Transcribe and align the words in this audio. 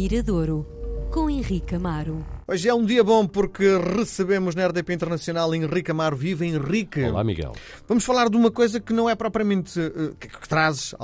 Miradouro, 0.00 0.66
com 1.12 1.28
Henrique 1.28 1.74
Amaro. 1.74 2.24
Hoje 2.48 2.70
é 2.70 2.74
um 2.74 2.86
dia 2.86 3.04
bom 3.04 3.26
porque 3.26 3.64
recebemos 3.76 4.54
na 4.54 4.66
RDP 4.66 4.94
Internacional 4.94 5.54
Henrique 5.54 5.90
Amaro. 5.90 6.16
Viva 6.16 6.46
Henrique! 6.46 7.04
Olá, 7.04 7.22
Miguel. 7.22 7.52
Vamos 7.86 8.02
falar 8.02 8.30
de 8.30 8.36
uma 8.36 8.50
coisa 8.50 8.80
que 8.80 8.94
não 8.94 9.10
é 9.10 9.14
propriamente 9.14 9.78
uh, 9.78 10.16
que, 10.18 10.26
que 10.26 10.48
trazes, 10.48 10.94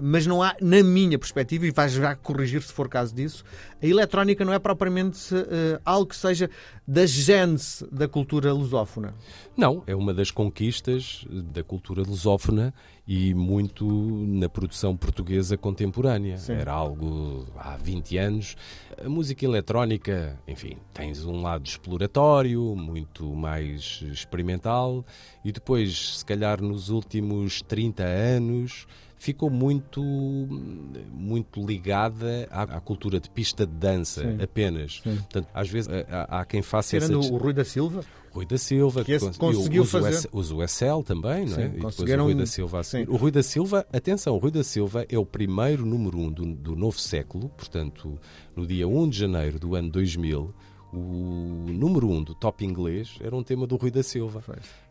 mas 0.00 0.24
não 0.24 0.40
há, 0.40 0.54
na 0.62 0.84
minha 0.84 1.18
perspectiva, 1.18 1.66
e 1.66 1.72
vais 1.72 1.92
já 1.92 2.14
corrigir 2.14 2.62
se 2.62 2.72
for 2.72 2.88
caso 2.88 3.12
disso, 3.12 3.44
a 3.82 3.86
eletrónica 3.86 4.44
não 4.44 4.52
é 4.52 4.58
propriamente 4.60 5.34
uh, 5.34 5.80
algo 5.84 6.06
que 6.06 6.16
seja 6.16 6.48
da 6.86 7.04
gênese 7.06 7.84
da 7.90 8.06
cultura 8.06 8.52
lusófona. 8.52 9.14
Não, 9.56 9.82
é 9.84 9.96
uma 9.96 10.14
das 10.14 10.30
conquistas 10.30 11.26
da 11.28 11.64
cultura 11.64 12.02
lusófona 12.02 12.72
e 13.08 13.32
muito 13.32 13.86
na 14.26 14.50
produção 14.50 14.94
portuguesa 14.94 15.56
contemporânea. 15.56 16.36
Sim. 16.36 16.52
Era 16.52 16.72
algo 16.72 17.46
há 17.56 17.74
20 17.78 18.18
anos. 18.18 18.54
A 19.02 19.08
música 19.08 19.46
eletrónica, 19.46 20.38
enfim, 20.46 20.76
tens 20.92 21.24
um 21.24 21.40
lado 21.40 21.64
exploratório, 21.66 22.76
muito 22.76 23.24
mais 23.34 24.04
experimental, 24.12 25.02
e 25.42 25.50
depois, 25.50 26.18
se 26.18 26.24
calhar 26.24 26.60
nos 26.60 26.90
últimos 26.90 27.62
30 27.62 28.02
anos, 28.02 28.86
ficou 29.18 29.50
muito, 29.50 30.02
muito 31.12 31.64
ligada 31.64 32.48
à, 32.50 32.62
à 32.62 32.80
cultura 32.80 33.20
de 33.20 33.28
pista 33.28 33.66
de 33.66 33.72
dança, 33.72 34.22
Sim. 34.22 34.42
apenas. 34.42 35.00
Sim. 35.02 35.16
Portanto, 35.16 35.48
às 35.52 35.68
vezes 35.68 35.90
há, 36.10 36.40
há 36.40 36.44
quem 36.44 36.62
faça 36.62 36.98
Tirando 36.98 37.20
essa... 37.20 37.32
o 37.32 37.36
Rui 37.36 37.52
da 37.52 37.64
Silva? 37.64 38.04
Rui 38.30 38.46
da 38.46 38.58
Silva, 38.58 39.04
que 39.04 39.12
esse 39.12 39.38
conseguiu 39.38 39.82
uso 39.82 39.90
fazer. 39.90 40.28
O 40.32 40.62
Excel 40.62 41.02
também, 41.02 41.46
não 41.46 41.58
é? 41.58 41.68
Sim, 41.68 41.68
depois 41.70 41.98
o 41.98 42.22
Rui 42.22 42.34
da 42.34 42.46
Silva 42.46 42.80
a 42.80 42.84
seguir. 42.84 43.10
O 43.10 43.16
Rui 43.16 43.30
da 43.30 43.42
Silva, 43.42 43.86
atenção, 43.92 44.34
o 44.34 44.38
Rui 44.38 44.50
da 44.50 44.62
Silva 44.62 45.04
é 45.08 45.18
o 45.18 45.26
primeiro 45.26 45.84
número 45.84 46.18
um 46.18 46.30
do, 46.30 46.44
do 46.54 46.76
novo 46.76 46.98
século, 47.00 47.48
portanto, 47.50 48.18
no 48.54 48.66
dia 48.66 48.86
1 48.86 49.08
de 49.08 49.18
janeiro 49.18 49.58
do 49.58 49.74
ano 49.74 49.90
2000, 49.90 50.54
o 50.92 51.66
número 51.68 52.08
um 52.08 52.22
do 52.22 52.34
top 52.34 52.64
inglês 52.64 53.16
era 53.20 53.36
um 53.36 53.42
tema 53.42 53.66
do 53.66 53.76
Rui 53.76 53.90
da 53.90 54.02
Silva. 54.02 54.42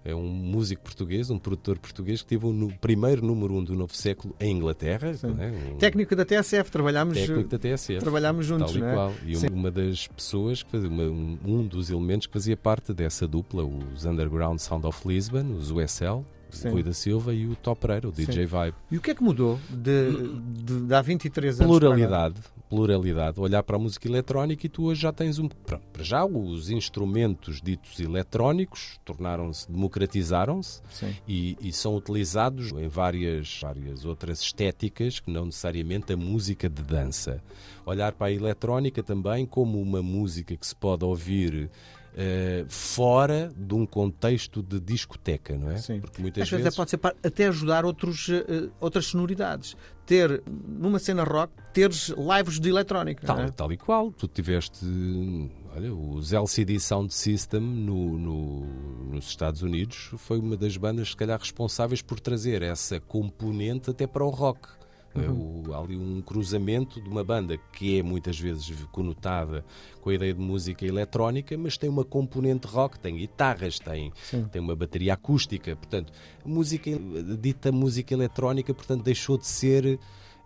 É 0.06 0.14
um 0.14 0.28
músico 0.28 0.84
português, 0.84 1.30
um 1.30 1.40
produtor 1.40 1.80
português 1.80 2.22
que 2.22 2.28
teve 2.28 2.46
o 2.46 2.50
um 2.50 2.70
primeiro 2.70 3.26
número 3.26 3.56
um 3.56 3.64
do 3.64 3.76
novo 3.76 3.96
século 3.96 4.36
em 4.40 4.56
Inglaterra. 4.56 5.12
É? 5.40 5.74
Um... 5.74 5.78
Técnico 5.78 6.16
da 6.16 6.24
TSF, 6.24 6.72
trabalhámos, 6.72 7.18
Técnico 7.18 7.50
da 7.50 7.58
TSF, 7.58 8.00
trabalhámos 8.00 8.46
juntos. 8.46 8.74
Tal 8.74 8.82
e, 8.82 8.86
é? 8.86 8.94
qual. 8.94 9.14
e 9.26 9.38
uma, 9.38 9.50
uma, 9.50 9.72
das 9.72 10.08
pessoas, 10.08 10.62
que 10.62 10.72
fazia, 10.72 10.90
uma, 10.90 11.04
um 11.04 11.66
dos 11.66 11.90
elementos 11.90 12.28
que 12.28 12.34
fazia 12.34 12.56
parte 12.56 12.94
dessa 12.94 13.28
dupla, 13.28 13.64
os 13.66 14.06
Underground 14.06 14.60
Sound 14.60 14.86
of 14.86 15.08
Lisbon, 15.08 15.54
os 15.54 15.72
USL, 15.72 16.24
Sim. 16.50 16.70
Rui 16.70 16.84
da 16.84 16.94
Silva 16.94 17.34
e 17.34 17.46
o 17.46 17.56
Top 17.56 17.80
Pereira, 17.80 18.08
o 18.08 18.12
DJ 18.12 18.34
Sim. 18.34 18.46
Vibe. 18.46 18.76
E 18.92 18.98
o 18.98 19.02
que 19.02 19.12
é 19.12 19.16
que 19.16 19.24
mudou 19.24 19.60
de, 19.70 20.12
de, 20.64 20.88
de 20.88 20.94
há 20.94 21.02
23 21.02 21.62
anos? 21.62 21.80
Pluralidade, 21.80 22.42
pluralidade. 22.70 23.40
Olhar 23.40 23.64
para 23.64 23.76
a 23.76 23.80
música 23.80 24.08
eletrónica 24.08 24.66
e 24.66 24.70
tu 24.70 24.86
hoje 24.86 25.02
já 25.02 25.12
tens 25.12 25.40
um. 25.40 25.48
Pronto, 25.48 25.84
para 25.92 26.04
já, 26.04 26.26
os 26.26 26.70
instrumentos 26.70 27.62
ditos 27.62 28.00
eletrónicos 28.00 29.00
tornaram-se, 29.04 29.72
democratizaram-se 29.72 30.82
e, 31.28 31.58
e, 31.62 31.72
são 31.74 31.96
utilizados 31.96 32.72
em 32.72 32.88
várias, 32.88 33.60
várias 33.62 34.06
outras 34.06 34.42
estéticas 34.42 35.20
que 35.20 35.32
não 35.32 35.46
necessariamente 35.46 36.14
a 36.14 36.18
música 36.18 36.70
de 36.70 36.82
dança. 36.82 37.42
Olhar 37.86 38.14
para 38.14 38.28
a 38.28 38.32
eletrónica 38.32 39.02
também 39.02 39.46
como 39.46 39.82
uma 39.82 40.02
música 40.02 40.56
que 40.56 40.68
se 40.68 40.76
pode 40.76 41.06
ouvir 41.06 41.70
Uh, 42.18 42.66
fora 42.68 43.52
de 43.56 43.76
um 43.76 43.86
contexto 43.86 44.64
de 44.64 44.80
discoteca, 44.80 45.56
não 45.56 45.70
é? 45.70 45.78
Sim. 45.78 46.00
Porque 46.00 46.20
muitas 46.20 46.42
Às 46.42 46.50
vezes, 46.50 46.64
vezes 46.64 46.76
pode 46.76 46.90
ser 46.90 46.98
para 46.98 47.16
até 47.24 47.46
ajudar 47.46 47.86
outros, 47.86 48.28
uh, 48.30 48.72
outras 48.80 49.06
sonoridades. 49.06 49.78
Ter, 50.04 50.42
numa 50.68 50.98
cena 50.98 51.24
rock, 51.24 51.54
teres 51.72 52.10
lives 52.10 52.60
de 52.60 52.70
eletrónica. 52.70 53.28
Tal, 53.28 53.40
é? 53.42 53.52
tal 53.52 53.72
e 53.72 53.78
qual. 53.78 54.12
Tu 54.12 54.28
tiveste, 54.28 54.84
olha, 55.76 55.94
os 55.94 56.34
LCD 56.34 56.80
Sound 56.80 57.14
System 57.14 57.62
no, 57.62 58.18
no, 58.18 58.66
nos 59.12 59.28
Estados 59.28 59.62
Unidos 59.62 60.10
foi 60.18 60.40
uma 60.40 60.58
das 60.58 60.76
bandas, 60.76 61.10
se 61.10 61.16
calhar, 61.16 61.40
responsáveis 61.40 62.02
por 62.02 62.20
trazer 62.20 62.64
essa 62.64 63.00
componente 63.00 63.92
até 63.92 64.08
para 64.08 64.26
o 64.26 64.30
rock. 64.32 64.68
Uhum. 65.22 65.64
O, 65.68 65.74
há 65.74 65.80
ali 65.80 65.98
um 65.98 66.22
cruzamento 66.22 67.02
de 67.02 67.10
uma 67.10 67.24
banda 67.24 67.58
que 67.74 68.00
é 68.00 68.04
muitas 68.04 68.40
vezes 68.40 68.70
conotada 68.92 69.66
com 70.02 70.10
a 70.10 70.14
ideia 70.14 70.34
de 70.34 70.40
música 70.40 70.86
eletrónica, 70.86 71.58
mas 71.58 71.78
tem 71.78 71.90
uma 71.90 72.04
componente 72.04 72.68
rock, 72.68 73.00
tem 73.00 73.16
guitarras, 73.18 73.80
tem, 73.80 74.12
tem 74.52 74.62
uma 74.62 74.76
bateria 74.76 75.14
acústica. 75.14 75.76
Portanto, 75.76 76.14
música, 76.46 76.92
dita 77.40 77.72
música 77.72 78.14
eletrónica, 78.14 78.74
portanto, 78.74 79.04
deixou 79.04 79.38
de 79.38 79.48
ser 79.48 80.00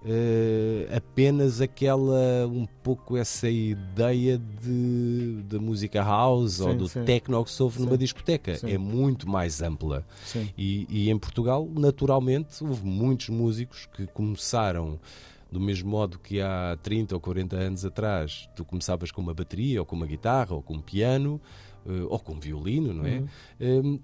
uh, 0.03 0.95
apenas 0.95 1.61
aquela, 1.61 2.47
um 2.47 2.65
pouco 2.83 3.17
essa 3.17 3.49
ideia 3.49 4.37
de, 4.37 5.43
de 5.43 5.59
música 5.59 6.01
house 6.01 6.53
sim, 6.53 6.63
ou 6.63 6.75
do 6.75 6.87
sim. 6.87 7.03
techno 7.03 7.43
que 7.43 7.51
se 7.51 7.61
ouve 7.61 7.77
sim. 7.77 7.85
numa 7.85 7.97
discoteca. 7.97 8.59
É 8.63 8.77
muito 8.77 9.29
mais 9.29 9.61
ampla. 9.61 10.05
E, 10.57 10.87
e 10.89 11.09
em 11.09 11.17
Portugal, 11.17 11.67
naturalmente, 11.73 12.63
houve 12.63 12.85
muitos 12.85 13.29
músicos 13.29 13.87
que 13.95 14.07
começaram 14.07 14.99
do 15.51 15.59
mesmo 15.59 15.89
modo 15.89 16.17
que 16.17 16.39
há 16.39 16.77
30 16.81 17.13
ou 17.13 17.19
40 17.19 17.55
anos 17.57 17.83
atrás 17.83 18.49
tu 18.55 18.63
começavas 18.63 19.11
com 19.11 19.21
uma 19.21 19.33
bateria 19.33 19.81
ou 19.81 19.85
com 19.85 19.97
uma 19.97 20.07
guitarra 20.07 20.55
ou 20.55 20.61
com 20.61 20.75
um 20.75 20.81
piano 20.81 21.41
uh, 21.85 22.07
ou 22.09 22.17
com 22.17 22.33
um 22.33 22.39
violino, 22.39 22.93
não 22.93 23.05
é? 23.05 23.21
Uhum. 23.59 23.95
Uh, 23.95 23.99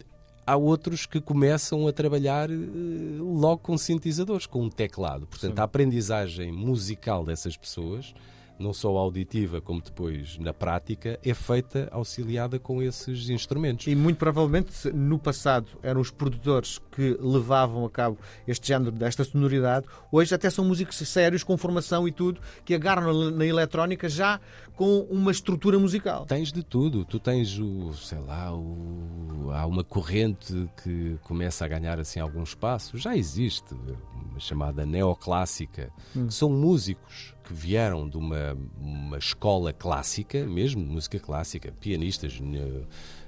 há 0.47 0.55
outros 0.55 1.05
que 1.05 1.19
começam 1.19 1.85
a 1.87 1.91
trabalhar 1.91 2.49
uh, 2.49 3.39
logo 3.39 3.57
com 3.57 3.77
sintetizadores, 3.77 4.45
com 4.45 4.63
um 4.63 4.69
teclado. 4.69 5.27
Portanto, 5.27 5.55
Sim. 5.55 5.59
a 5.59 5.63
aprendizagem 5.63 6.51
musical 6.51 7.25
dessas 7.25 7.57
pessoas 7.57 8.13
não 8.59 8.73
só 8.73 8.95
auditiva 8.97 9.61
como 9.61 9.81
depois 9.81 10.37
na 10.37 10.53
prática, 10.53 11.19
é 11.23 11.33
feita 11.33 11.87
auxiliada 11.91 12.59
com 12.59 12.81
esses 12.81 13.29
instrumentos. 13.29 13.87
E 13.87 13.95
muito 13.95 14.17
provavelmente 14.17 14.91
no 14.91 15.19
passado 15.19 15.67
eram 15.83 16.01
os 16.01 16.11
produtores 16.11 16.79
que 16.91 17.17
levavam 17.19 17.85
a 17.85 17.89
cabo 17.89 18.17
este 18.47 18.67
género 18.67 18.91
desta 18.91 19.23
sonoridade, 19.23 19.85
hoje 20.11 20.33
até 20.33 20.49
são 20.49 20.65
músicos 20.65 20.97
sérios 20.97 21.43
com 21.43 21.57
formação 21.57 22.07
e 22.07 22.11
tudo, 22.11 22.41
que 22.65 22.73
agarram 22.73 23.31
na 23.31 23.45
eletrónica 23.45 24.09
já 24.09 24.39
com 24.75 24.99
uma 25.09 25.31
estrutura 25.31 25.79
musical. 25.79 26.25
Tens 26.25 26.51
de 26.51 26.63
tudo, 26.63 27.03
tu 27.03 27.19
tens 27.19 27.57
o, 27.57 27.93
sei 27.93 28.19
lá, 28.19 28.53
o, 28.53 29.49
há 29.51 29.65
uma 29.65 29.83
corrente 29.83 30.69
que 30.83 31.17
começa 31.23 31.65
a 31.65 31.67
ganhar 31.67 31.99
assim 31.99 32.19
algum 32.19 32.43
espaço, 32.43 32.97
já 32.97 33.15
existe, 33.17 33.73
uma 33.73 34.39
chamada 34.39 34.85
neoclássica, 34.85 35.91
hum. 36.15 36.27
que 36.27 36.33
são 36.33 36.49
músicos 36.49 37.33
que 37.47 37.53
vieram 37.53 38.09
de 38.09 38.17
uma, 38.17 38.57
uma 38.77 39.17
escola 39.17 39.71
clássica, 39.71 40.45
mesmo 40.45 40.83
música 40.83 41.17
clássica, 41.17 41.71
pianistas, 41.79 42.41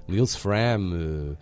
Niels 0.05 0.35
Fram, 0.35 0.91
uh, 0.91 1.37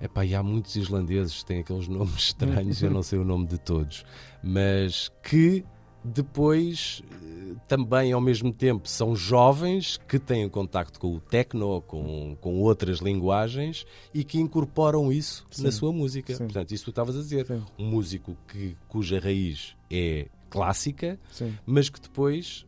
epá, 0.00 0.24
e 0.24 0.34
há 0.34 0.42
muitos 0.42 0.74
islandeses 0.76 1.40
que 1.40 1.44
têm 1.44 1.60
aqueles 1.60 1.86
nomes 1.88 2.14
estranhos, 2.14 2.82
eu 2.82 2.90
não 2.90 3.02
sei 3.02 3.18
o 3.18 3.24
nome 3.24 3.46
de 3.46 3.58
todos, 3.58 4.06
mas 4.42 5.12
que 5.22 5.62
depois 6.02 7.02
eh, 7.12 7.54
também 7.68 8.12
ao 8.12 8.20
mesmo 8.20 8.52
tempo 8.52 8.88
são 8.88 9.14
jovens 9.14 10.00
que 10.08 10.18
têm 10.18 10.48
contacto 10.48 10.98
com 10.98 11.14
o 11.14 11.20
techno, 11.20 11.80
com, 11.82 12.36
com 12.40 12.58
outras 12.58 12.98
linguagens 12.98 13.86
e 14.12 14.24
que 14.24 14.40
incorporam 14.40 15.12
isso 15.12 15.46
Sim. 15.48 15.62
na 15.62 15.70
sua 15.70 15.92
música. 15.92 16.34
Sim. 16.34 16.44
Portanto, 16.44 16.72
isso 16.72 16.86
tu 16.86 16.90
estavas 16.90 17.14
a 17.14 17.20
dizer. 17.20 17.46
Sim. 17.46 17.62
Um 17.78 17.86
músico 17.86 18.36
que, 18.48 18.76
cuja 18.88 19.20
raiz 19.20 19.76
é 19.88 20.26
clássica, 20.52 21.18
Sim. 21.30 21.54
mas 21.64 21.88
que 21.88 21.98
depois 21.98 22.66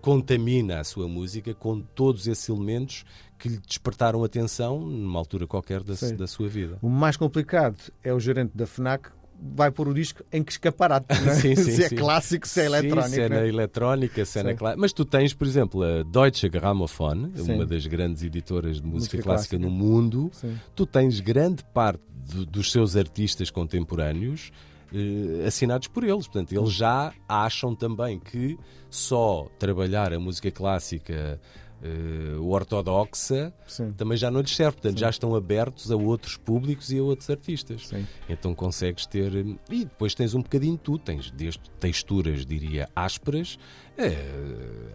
contamina 0.00 0.80
a 0.80 0.84
sua 0.84 1.06
música 1.06 1.54
com 1.54 1.80
todos 1.80 2.26
esses 2.26 2.48
elementos 2.48 3.04
que 3.38 3.48
lhe 3.48 3.58
despertaram 3.58 4.24
atenção 4.24 4.80
numa 4.80 5.20
altura 5.20 5.46
qualquer 5.46 5.84
da, 5.84 5.94
da 6.16 6.26
sua 6.26 6.48
vida. 6.48 6.78
O 6.82 6.88
mais 6.88 7.16
complicado 7.16 7.76
é 8.02 8.12
o 8.12 8.18
gerente 8.18 8.56
da 8.56 8.66
FNAC 8.66 9.10
vai 9.38 9.70
pôr 9.70 9.86
o 9.86 9.94
disco 9.94 10.24
em 10.32 10.42
que 10.42 10.50
escaparate, 10.50 11.06
é? 11.12 11.34
sim, 11.36 11.54
sim, 11.54 11.70
se 11.70 11.84
é 11.84 11.88
sim. 11.90 11.96
clássico, 11.96 12.48
se 12.48 12.62
é 12.62 12.64
eletrónico. 12.64 13.10
se 13.10 13.20
é 13.20 13.28
na 13.28 13.46
eletrónica, 13.46 14.24
se 14.24 14.38
é 14.38 14.42
na 14.42 14.54
clássica. 14.54 14.80
Mas 14.80 14.92
tu 14.92 15.04
tens, 15.04 15.34
por 15.34 15.46
exemplo, 15.46 15.82
a 15.82 16.02
Deutsche 16.02 16.48
Grammophon, 16.48 17.30
uma 17.36 17.66
das 17.66 17.86
grandes 17.86 18.22
editoras 18.22 18.80
de 18.80 18.86
música, 18.86 19.18
música 19.18 19.22
clássica, 19.22 19.58
clássica, 19.58 19.58
no 19.58 19.70
mundo. 19.70 20.30
Tu 20.74 20.86
tens 20.86 21.20
grande 21.20 21.62
parte 21.62 22.02
do, 22.10 22.46
dos 22.46 22.72
seus 22.72 22.96
artistas 22.96 23.50
contemporâneos 23.50 24.50
eh, 24.92 25.46
assinados 25.46 25.88
por 25.88 26.04
eles. 26.04 26.26
Portanto, 26.26 26.52
eles 26.52 26.72
já 26.72 27.12
acham 27.28 27.74
também 27.74 28.18
que 28.18 28.58
só 28.90 29.46
trabalhar 29.58 30.12
a 30.12 30.18
música 30.18 30.50
clássica 30.50 31.40
uh, 31.82 32.48
ortodoxa, 32.48 33.52
Sim. 33.66 33.92
também 33.96 34.16
já 34.16 34.30
não 34.30 34.40
lhes 34.40 34.54
serve. 34.54 34.72
Portanto, 34.74 34.98
já 34.98 35.10
estão 35.10 35.34
abertos 35.34 35.90
a 35.90 35.96
outros 35.96 36.36
públicos 36.36 36.90
e 36.92 36.98
a 36.98 37.02
outros 37.02 37.28
artistas. 37.30 37.88
Sim. 37.88 38.06
Então 38.28 38.54
consegues 38.54 39.06
ter. 39.06 39.34
E 39.70 39.84
depois 39.84 40.14
tens 40.14 40.34
um 40.34 40.42
bocadinho 40.42 40.74
de 40.74 40.80
tudo. 40.82 40.98
Tens 41.04 41.30
desde 41.30 41.60
texturas, 41.80 42.44
diria, 42.46 42.88
ásperas, 42.94 43.58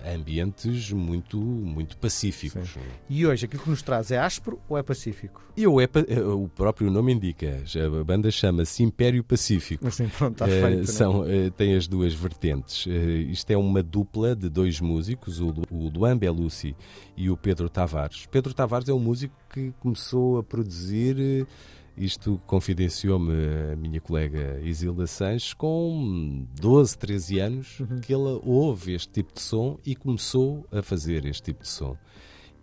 a 0.06 0.12
ambientes 0.14 0.92
muito, 0.92 1.38
muito 1.38 1.98
pacíficos. 1.98 2.76
E 3.10 3.26
hoje 3.26 3.46
aquilo 3.46 3.64
que 3.64 3.70
nos 3.70 3.82
traz 3.82 4.12
é 4.12 4.18
áspero 4.20 4.60
ou 4.70 4.78
é 4.78 4.84
pacífico? 4.84 5.42
Eu, 5.58 5.82
é, 5.82 5.88
pa- 5.88 6.00
o 6.36 6.48
próprio 6.48 6.90
nome 6.90 7.12
indica. 7.14 7.64
A 8.00 8.04
banda 8.04 8.32
chama-se 8.32 8.84
Império 8.84 9.24
Pacífico. 9.24 9.86
Assim, 9.88 10.08
pronto, 10.08 10.34
está 10.34 10.48
Eh, 10.50 10.62
feito. 10.62 10.78
né? 10.80 10.86
são, 10.86 11.26
eh, 11.26 11.50
tem 11.50 11.76
as 11.76 11.88
duas 11.88 12.14
vertentes. 12.14 12.86
Eh, 12.88 12.92
isto 13.32 13.50
é 13.52 13.58
uma 13.58 13.84
dupla 13.84 14.36
de 14.36 14.48
dois 14.50 14.80
músicos, 14.80 15.40
o, 15.42 15.54
o 15.70 15.90
Luan 15.90 16.18
Belucci 16.18 16.71
e 17.18 17.30
o 17.30 17.38
Pedro 17.38 17.70
Tavares. 17.70 18.26
Pedro 18.26 18.54
Tavares 18.54 18.88
é 18.90 18.94
um 18.94 19.00
músico 19.00 19.36
que 19.54 19.72
começou 19.80 20.38
a 20.40 20.44
produzir, 20.44 21.18
eh, 21.20 21.46
isto 21.98 22.42
confidenciou-me 22.48 23.34
a 23.74 23.76
minha 23.76 24.00
colega 24.00 24.60
Isilda 24.64 25.06
Sanches, 25.08 25.54
com 25.54 26.46
12, 26.60 26.98
13 26.98 27.40
anos, 27.40 27.80
Uhum. 27.80 28.00
que 28.02 28.14
ele 28.14 28.40
ouve 28.44 28.94
este 28.94 29.10
tipo 29.12 29.34
de 29.34 29.42
som 29.42 29.78
e 29.86 29.96
começou 29.96 30.66
a 30.72 30.82
fazer 30.82 31.26
este 31.26 31.44
tipo 31.44 31.62
de 31.64 31.68
som. 31.70 31.98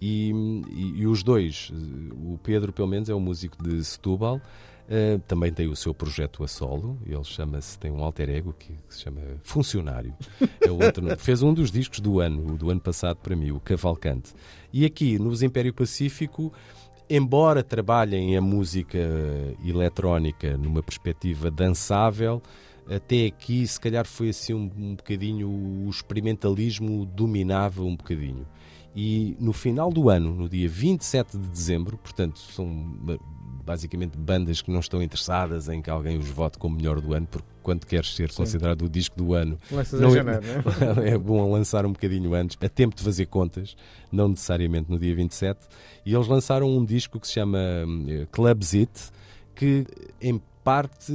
E, 0.01 0.31
e- 0.71 1.01
e 1.01 1.07
os 1.07 1.23
dois, 1.23 1.71
eh, 1.73 2.15
o 2.15 2.39
Pedro, 2.43 2.73
pelo 2.73 2.89
menos, 2.89 3.09
é 3.09 3.15
um 3.15 3.21
músico 3.21 3.63
de 3.63 3.85
Setúbal, 3.85 4.41
eh, 4.91 5.21
também 5.27 5.53
tem 5.53 5.69
o 5.69 5.77
seu 5.77 5.93
projeto 5.93 6.43
a 6.43 6.49
solo, 6.49 6.99
ele 7.05 7.23
chama-se, 7.23 7.79
tem 7.79 7.91
um 7.91 8.03
alter 8.03 8.31
ego 8.31 8.55
que, 8.59 8.73
que 8.73 8.95
se 8.95 9.03
chama 9.03 9.21
Funcionário. 9.43 10.15
É 10.61 10.71
outro. 10.71 11.05
Fez 11.19 11.43
um 11.43 11.53
dos 11.53 11.71
discos 11.71 12.01
do 12.01 12.21
ano, 12.21 12.57
do 12.57 12.71
ano 12.71 12.81
passado 12.81 13.19
para 13.19 13.37
mim, 13.37 13.51
o 13.51 13.61
Cavalcante. 13.61 14.33
E 14.73 14.87
aqui, 14.87 15.19
nos 15.19 15.43
Império 15.43 15.75
Pacífico, 15.75 16.51
embora 17.09 17.63
trabalhem 17.63 18.35
a 18.35 18.41
música 18.41 18.99
eletrónica 19.63 20.57
numa 20.57 20.83
perspectiva 20.83 21.51
dançável, 21.51 22.43
até 22.89 23.27
aqui 23.27 23.67
se 23.67 23.79
calhar 23.79 24.07
foi 24.07 24.31
assim 24.31 24.55
um, 24.55 24.71
um 24.75 24.95
bocadinho 24.95 25.49
o 25.49 25.91
experimentalismo 25.91 27.05
dominava 27.05 27.83
um 27.83 27.95
bocadinho. 27.95 28.47
E 28.97 29.37
no 29.39 29.53
final 29.53 29.93
do 29.93 30.09
ano, 30.09 30.35
no 30.35 30.49
dia 30.49 30.69
27 30.69 31.37
de 31.37 31.49
dezembro, 31.49 31.99
portanto, 31.99 32.39
são 32.39 32.67
basicamente 33.69 34.17
bandas 34.17 34.63
que 34.63 34.71
não 34.71 34.81
estão 34.81 35.03
interessadas 35.03 35.69
em 35.69 35.83
que 35.83 35.91
alguém 35.91 36.17
os 36.17 36.27
vote 36.29 36.57
como 36.59 36.75
melhor 36.77 37.01
do 37.03 37.13
ano, 37.13 37.27
porque 37.31 37.47
quando 37.63 37.85
queres 37.85 38.15
ser 38.17 38.33
considerado 38.33 38.83
o 38.87 38.89
disco 38.89 39.15
do 39.15 39.35
ano, 39.35 39.59
Lanças 39.71 40.01
não 40.01 40.09
é- 40.09 40.15
janeiro, 40.15 40.43
não 40.97 41.03
é? 41.05 41.11
é 41.13 41.19
bom 41.19 41.53
lançar 41.53 41.85
um 41.85 41.93
bocadinho 41.93 42.33
antes, 42.33 42.57
a 42.61 42.69
tempo 42.69 42.97
de 42.97 43.03
fazer 43.03 43.27
contas, 43.27 43.77
não 44.11 44.29
necessariamente 44.29 44.91
no 44.91 44.99
dia 44.99 45.15
27. 45.15 45.61
E 46.07 46.15
eles 46.15 46.27
lançaram 46.27 46.67
um 46.75 46.83
disco 46.83 47.21
que 47.21 47.27
se 47.27 47.35
chama 47.35 47.59
hum, 47.87 48.27
Club 48.33 48.63
Zit, 48.65 48.91
que 49.55 49.85
em 50.21 50.41
parte 50.65 51.13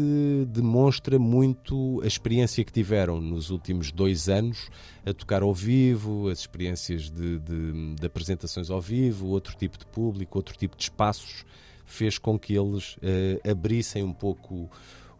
demonstra 0.47 1.17
muito 1.19 2.01
a 2.03 2.07
experiência 2.07 2.63
que 2.63 2.71
tiveram 2.71 3.21
nos 3.21 3.49
últimos 3.49 3.91
dois 3.91 4.27
anos 4.29 4.69
a 5.05 5.13
tocar 5.13 5.41
ao 5.43 5.53
vivo, 5.53 6.27
as 6.29 6.39
experiências 6.39 7.09
de, 7.09 7.39
de- 7.39 7.95
de 7.99 8.05
apresentações 8.05 8.69
ao 8.69 8.81
vivo, 8.81 9.27
outro 9.27 9.55
tipo 9.55 9.77
de 9.77 9.85
público, 9.85 10.37
outro 10.39 10.55
tipo 10.57 10.75
de 10.75 10.83
espaços, 10.83 11.45
fez 11.85 12.17
com 12.17 12.37
que 12.37 12.55
eles 12.55 12.97
eh, 13.01 13.39
abrissem 13.49 14.03
um 14.03 14.13
pouco 14.13 14.69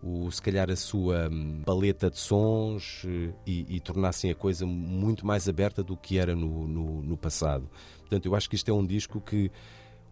o, 0.02 0.30
se 0.30 0.42
calhar 0.42 0.70
a 0.70 0.76
sua 0.76 1.30
hum, 1.30 1.62
paleta 1.66 2.10
de 2.10 2.20
sons 2.20 3.04
eh, 3.06 3.34
e, 3.48 3.76
e 3.76 3.80
tornassem 3.80 4.30
a 4.30 4.36
coisa 4.36 4.66
muito 4.66 5.26
mais 5.26 5.48
aberta 5.48 5.82
do 5.82 5.96
que 5.96 6.18
era 6.18 6.36
no, 6.36 6.68
no, 6.68 7.02
no 7.02 7.18
passado. 7.18 7.70
Portanto, 8.00 8.26
eu 8.26 8.36
acho 8.36 8.50
que 8.50 8.56
isto 8.56 8.70
é 8.70 8.74
um 8.74 8.86
disco 8.86 9.22
que 9.22 9.50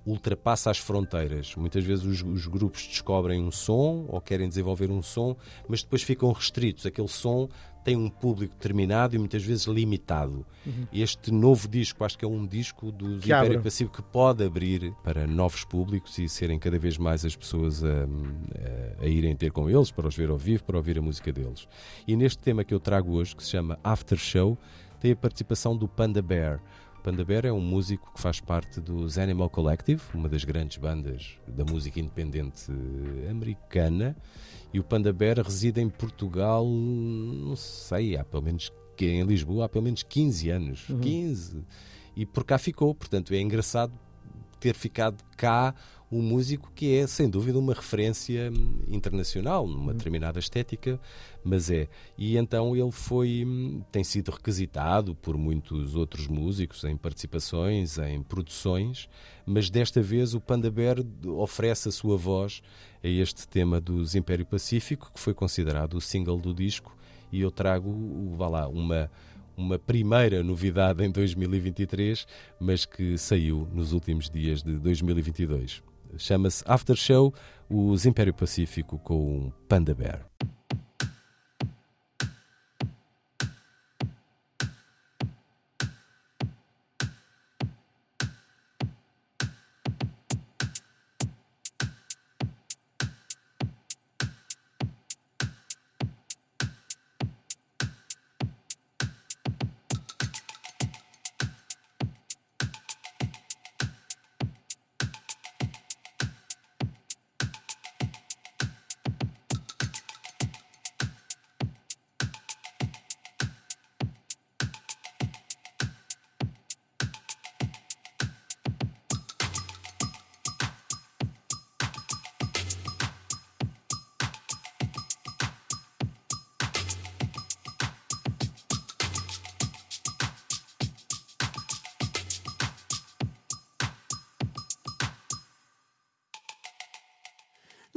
ultrapassa 0.06 0.72
as 0.72 0.78
fronteiras. 0.78 1.56
Muitas 1.56 1.84
vezes 1.84 2.04
os, 2.06 2.22
os 2.24 2.48
grupos 2.48 2.88
descobrem 2.88 3.42
um 3.44 3.52
som 3.52 4.06
ou 4.10 4.20
querem 4.20 4.48
desenvolver 4.50 4.90
um 4.90 5.02
som, 5.02 5.36
mas 5.68 5.84
depois 5.84 6.02
ficam 6.04 6.32
restritos. 6.32 6.86
Aquele 6.86 7.08
som 7.08 7.48
tem 7.84 7.96
um 7.96 8.10
público 8.10 8.54
determinado 8.54 9.16
e 9.16 9.20
muitas 9.20 9.44
vezes 9.44 9.66
limitado. 9.66 10.46
Este 10.94 11.32
novo 11.32 11.68
disco, 11.68 12.04
acho 12.04 12.16
que 12.18 12.24
é 12.24 12.28
um 12.28 12.46
disco 12.46 12.92
do 12.92 13.06
abre. 13.16 13.46
Império 13.48 13.62
Pacífico 13.64 14.04
que 14.04 14.10
pode 14.10 14.44
abrir 14.44 14.94
para 15.04 15.26
novos 15.26 15.64
públicos 15.64 16.16
e 16.20 16.30
serem 16.30 16.60
cada 16.60 16.78
vez 16.78 16.98
mais 17.00 17.26
as 17.26 17.36
pessoas 17.36 17.84
a, 17.84 17.88
a- 19.00 19.04
a 19.04 19.08
irem 19.08 19.36
ter 19.36 19.52
com 19.52 19.68
eles, 19.70 19.90
para 19.92 20.08
os 20.08 20.16
ver 20.16 20.30
ao 20.30 20.38
vivo, 20.38 20.64
para 20.64 20.78
ouvir 20.78 20.98
a 21.00 21.02
música 21.02 21.32
deles. 21.32 21.68
E 22.08 22.16
neste 22.16 22.38
tema 22.44 22.64
que 22.64 22.74
eu 22.74 22.80
trago 22.80 23.14
hoje, 23.14 23.36
que 23.36 23.44
se 23.44 23.50
chama 23.50 23.80
After 23.84 24.18
Show, 24.18 24.58
tem 25.00 25.12
a 25.14 25.16
participação 25.16 25.76
do 25.76 25.88
Panda 25.88 26.22
Bear. 26.22 26.62
Panda 27.04 27.26
Bear 27.26 27.48
é 27.48 27.52
um 27.52 27.60
músico 27.60 28.14
que 28.14 28.22
faz 28.22 28.40
parte 28.40 28.80
dos 28.80 29.18
Animal 29.18 29.50
Collective, 29.50 30.02
uma 30.14 30.30
das 30.30 30.44
grandes 30.44 30.78
bandas 30.78 31.40
da 31.48 31.66
música 31.66 32.00
independente 32.00 32.72
eh, 32.72 33.30
americana. 33.30 34.16
E 34.72 34.80
o 34.80 34.84
Panda 34.84 35.12
Bear 35.12 35.40
reside 35.40 35.82
em 35.82 35.90
Portugal, 35.90 36.64
não 36.64 37.56
sei, 37.56 38.16
há 38.16 38.24
pelo 38.24 38.44
menos 38.44 38.72
que 38.96 39.08
em 39.08 39.24
Lisboa 39.24 39.66
há 39.66 39.70
pelo 39.70 39.84
menos 39.84 40.04
15 40.04 40.50
anos. 40.52 40.86
15. 41.02 41.66
E 42.16 42.24
por 42.24 42.44
cá 42.44 42.60
ficou. 42.60 42.94
Portanto, 42.94 43.34
é 43.34 43.42
engraçado 43.42 43.92
ter 44.60 44.76
ficado 44.76 45.24
cá 45.36 45.74
um 46.12 46.22
músico 46.22 46.70
que 46.76 46.98
é, 46.98 47.08
sem 47.08 47.30
dúvida, 47.30 47.58
uma 47.58 47.74
referência 47.74 48.52
hum, 48.52 48.84
internacional, 48.90 49.66
numa 49.66 49.94
determinada 49.94 50.40
estética, 50.40 51.00
mas 51.44 51.72
é. 51.72 51.88
E 52.18 52.38
então 52.38 52.76
ele 52.76 52.92
foi, 52.92 53.46
hum, 53.48 53.82
tem 53.92 54.04
sido 54.04 54.30
requisitado 54.30 55.16
por 55.16 55.38
muitos 55.38 55.96
outros 55.96 56.28
músicos 56.28 56.84
em 56.84 56.98
participações, 56.98 57.98
em 57.98 58.22
produções, 58.22 59.08
mas 59.46 59.70
desta 59.70 60.02
vez 60.02 60.34
o 60.34 60.42
Panda 60.42 60.70
Bear 60.70 60.98
oferece 61.26 61.88
a 61.88 61.92
sua 61.92 62.18
voz 62.18 62.62
a 63.02 63.08
este 63.08 63.48
tema 63.48 63.80
dos 63.80 64.14
Império 64.14 64.46
Pacífico, 64.46 65.12
que 65.14 65.20
foi 65.20 65.34
considerado 65.34 65.94
o 65.96 66.02
single 66.02 66.38
do 66.38 66.54
disco, 66.54 66.96
e 67.32 67.40
eu 67.40 67.50
trago, 67.50 68.36
vá 68.36 68.50
lá, 68.50 68.68
uma 68.68 69.10
uma 69.56 69.78
primeira 69.78 70.42
novidade 70.42 71.04
em 71.04 71.12
2023, 71.12 72.26
mas 72.60 72.84
que 72.84 73.18
saiu 73.18 73.68
nos 73.72 73.94
últimos 73.94 74.30
dias 74.30 74.64
de 74.64 74.74
2022. 74.80 75.84
Chama-se 76.18 76.64
After 76.68 76.96
Show, 76.96 77.34
os 77.70 78.06
Império 78.06 78.34
Pacífico 78.34 79.00
com 79.00 79.52
Panda 79.68 79.94
Bear. 79.94 80.26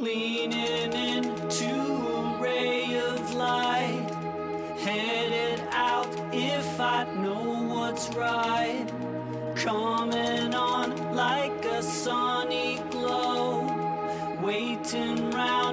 Leaning 0.05 0.93
into 0.93 1.75
a 1.75 2.39
ray 2.39 2.95
of 2.99 3.35
light, 3.35 4.11
headed 4.79 5.63
out 5.71 6.15
if 6.31 6.79
I 6.79 7.05
know 7.15 7.75
what's 7.75 8.11
right, 8.15 8.87
coming 9.57 10.55
on 10.55 11.15
like 11.15 11.65
a 11.65 11.83
sunny 11.83 12.83
glow, 12.91 13.63
waiting 14.43 15.31
round 15.31 15.64